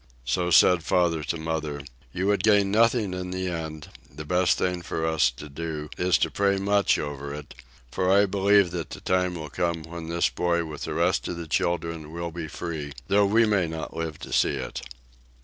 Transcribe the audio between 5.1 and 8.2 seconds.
to do is to pray much over it, for